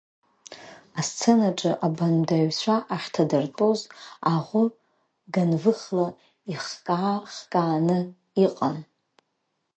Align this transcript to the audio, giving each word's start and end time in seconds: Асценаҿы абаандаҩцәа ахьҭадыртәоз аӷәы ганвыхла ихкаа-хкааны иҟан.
Асценаҿы 0.99 1.71
абаандаҩцәа 1.85 2.75
ахьҭадыртәоз 2.93 3.79
аӷәы 4.31 4.63
ганвыхла 5.33 6.07
ихкаа-хкааны 6.53 7.99
иҟан. 8.45 8.77